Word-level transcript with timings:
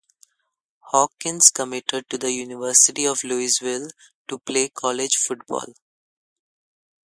Hawkins 0.79 1.51
committed 1.51 2.09
to 2.09 2.17
the 2.17 2.31
University 2.31 3.05
of 3.05 3.23
Louisville 3.23 3.89
to 4.29 4.39
play 4.39 4.69
college 4.69 5.17
football. 5.17 5.75